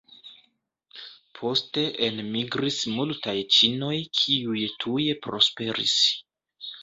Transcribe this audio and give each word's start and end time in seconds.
Poste 1.39 1.81
enmigris 2.07 2.79
multaj 2.95 3.35
ĉinoj 3.57 3.93
kiuj 4.21 4.63
tuje 4.85 5.19
prosperis. 5.27 5.95